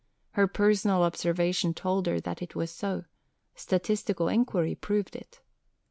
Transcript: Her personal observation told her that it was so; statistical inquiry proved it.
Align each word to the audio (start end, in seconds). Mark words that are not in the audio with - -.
Her 0.31 0.47
personal 0.47 1.03
observation 1.03 1.75
told 1.75 2.07
her 2.07 2.19
that 2.21 2.41
it 2.41 2.55
was 2.55 2.71
so; 2.71 3.05
statistical 3.53 4.29
inquiry 4.29 4.73
proved 4.73 5.15
it. 5.15 5.41